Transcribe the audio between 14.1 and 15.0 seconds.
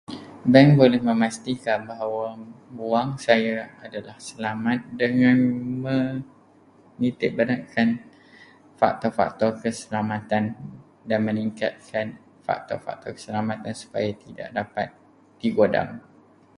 tidak dapat